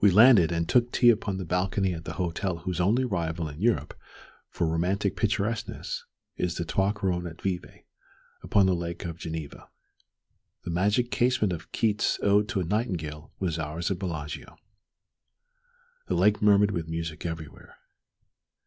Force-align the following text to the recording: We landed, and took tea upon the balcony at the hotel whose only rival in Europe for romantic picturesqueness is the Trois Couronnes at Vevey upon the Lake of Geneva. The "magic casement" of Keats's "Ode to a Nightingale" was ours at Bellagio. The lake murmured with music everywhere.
We 0.00 0.10
landed, 0.10 0.50
and 0.50 0.66
took 0.66 0.90
tea 0.90 1.10
upon 1.10 1.36
the 1.36 1.44
balcony 1.44 1.92
at 1.92 2.06
the 2.06 2.14
hotel 2.14 2.60
whose 2.60 2.80
only 2.80 3.04
rival 3.04 3.48
in 3.50 3.60
Europe 3.60 3.92
for 4.48 4.66
romantic 4.66 5.14
picturesqueness 5.14 6.06
is 6.38 6.54
the 6.54 6.64
Trois 6.64 6.92
Couronnes 6.92 7.26
at 7.26 7.42
Vevey 7.42 7.84
upon 8.42 8.64
the 8.64 8.74
Lake 8.74 9.04
of 9.04 9.18
Geneva. 9.18 9.68
The 10.64 10.70
"magic 10.70 11.10
casement" 11.10 11.52
of 11.52 11.70
Keats's 11.70 12.18
"Ode 12.22 12.48
to 12.48 12.60
a 12.60 12.64
Nightingale" 12.64 13.30
was 13.38 13.58
ours 13.58 13.90
at 13.90 13.98
Bellagio. 13.98 14.56
The 16.08 16.14
lake 16.14 16.40
murmured 16.40 16.70
with 16.70 16.88
music 16.88 17.26
everywhere. 17.26 17.76